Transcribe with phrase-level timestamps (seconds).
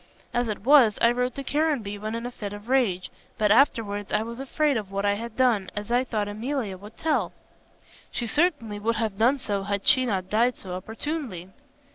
[0.33, 4.11] As it was, I wrote to Caranby when in a fit of rage; but afterwards
[4.11, 7.33] I was afraid of what I had done, as I thought Emilia would tell."
[8.09, 11.49] "She certainly would have done so had she not died so opportunely."